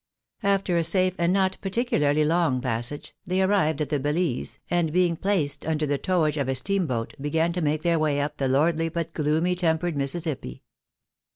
[0.41, 5.15] After a safe and not particularly long passage, they arrived at the Bahze, and being
[5.15, 8.47] placed under the towage of a steam boat, began to make their way up the
[8.47, 10.63] lordly, but gloomy tempered Mississippi.